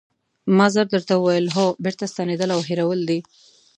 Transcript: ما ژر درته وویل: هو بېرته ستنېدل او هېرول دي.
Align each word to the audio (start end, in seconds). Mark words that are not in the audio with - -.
ما 0.57 0.67
ژر 0.73 0.85
درته 0.93 1.13
وویل: 1.17 1.45
هو 1.55 1.65
بېرته 1.83 2.05
ستنېدل 2.13 2.49
او 2.55 2.61
هېرول 2.69 2.99
دي. 3.09 3.19